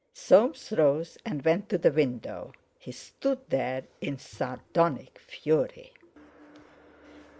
'"Soames 0.29 0.71
rose 0.71 1.15
and 1.27 1.45
went 1.45 1.69
to 1.69 1.77
the 1.77 1.91
window. 1.91 2.53
He 2.79 2.91
stood 2.91 3.37
there 3.51 3.83
in 4.01 4.17
sardonic 4.17 5.19
fury. 5.19 5.93